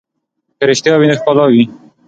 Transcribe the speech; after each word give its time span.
که 0.59 0.63
رښتیا 0.69 0.93
وي 0.95 1.07
نو 1.09 1.15
ښکلا 1.19 1.45
وي. 1.47 1.63